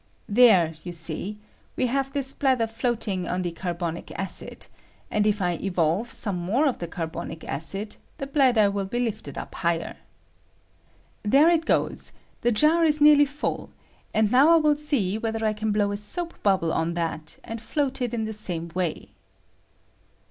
There, 0.27 0.73
you 0.83 0.93
see, 0.93 1.37
we 1.75 1.85
have 1.85 2.11
this 2.11 2.33
bladder 2.33 2.65
floating 2.65 3.27
on 3.27 3.43
the 3.43 3.51
carbonic 3.51 4.11
acid; 4.13 4.65
and 5.11 5.27
if 5.27 5.43
I 5.43 5.59
evolve 5.61 6.09
some 6.09 6.37
more 6.37 6.65
of 6.67 6.79
the 6.79 6.87
carbonic 6.87 7.43
acid, 7.43 7.97
the 8.17 8.25
bladder 8.25 8.71
will 8.71 8.87
be 8.87 8.99
lifted 8.99 9.37
up 9.37 9.53
higher. 9.53 9.97
There 11.21 11.49
it 11.51 11.65
goes; 11.65 12.13
the 12.41 12.51
jar 12.51 12.83
is 12.83 12.99
nearly 12.99 13.25
full, 13.25 13.69
and 14.11 14.31
now 14.31 14.51
I 14.55 14.55
will 14.55 14.75
see 14.75 15.19
whether 15.19 15.45
I 15.45 15.53
can 15.53 15.71
blow 15.71 15.91
a 15.91 15.97
soap 15.97 16.33
bubble 16.41 16.73
on 16.73 16.95
that 16.95 17.37
and 17.43 17.61
float 17.61 18.01
it 18.01 18.11
in 18.11 18.25
the 18.25 18.33
same 18.33 18.71
way. 18.73 19.09